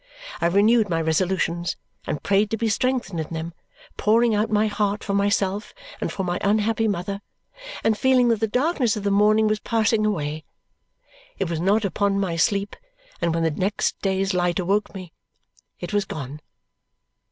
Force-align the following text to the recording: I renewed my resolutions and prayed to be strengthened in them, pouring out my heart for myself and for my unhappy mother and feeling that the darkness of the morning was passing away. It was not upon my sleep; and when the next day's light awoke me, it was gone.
I 0.41 0.47
renewed 0.47 0.89
my 0.89 0.99
resolutions 0.99 1.77
and 2.07 2.23
prayed 2.23 2.49
to 2.49 2.57
be 2.57 2.69
strengthened 2.69 3.19
in 3.19 3.27
them, 3.31 3.53
pouring 3.97 4.33
out 4.33 4.49
my 4.49 4.65
heart 4.65 5.03
for 5.03 5.13
myself 5.13 5.75
and 6.01 6.11
for 6.11 6.23
my 6.23 6.39
unhappy 6.41 6.87
mother 6.87 7.21
and 7.83 7.95
feeling 7.95 8.29
that 8.29 8.39
the 8.39 8.47
darkness 8.47 8.97
of 8.97 9.03
the 9.03 9.11
morning 9.11 9.47
was 9.47 9.59
passing 9.59 10.03
away. 10.03 10.43
It 11.37 11.51
was 11.51 11.59
not 11.59 11.85
upon 11.85 12.19
my 12.19 12.35
sleep; 12.35 12.75
and 13.21 13.31
when 13.31 13.43
the 13.43 13.51
next 13.51 13.95
day's 14.01 14.33
light 14.33 14.57
awoke 14.57 14.91
me, 14.95 15.13
it 15.79 15.93
was 15.93 16.05
gone. 16.05 16.41